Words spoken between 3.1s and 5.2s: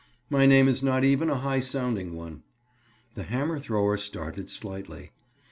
The hammer thrower started slightly.